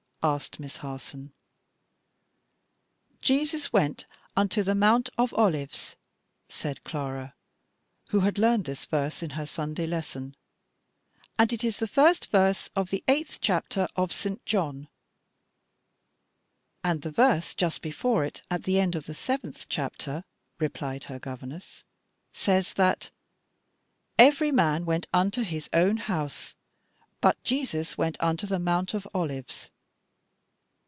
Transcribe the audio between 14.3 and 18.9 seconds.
John." "And the verse just before it, at the